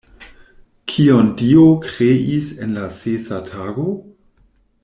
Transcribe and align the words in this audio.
Kion 0.93 1.29
Dio 1.43 1.67
kreis 1.85 2.49
en 2.67 2.75
la 2.81 2.89
sesa 2.99 3.43
tago? 3.55 3.87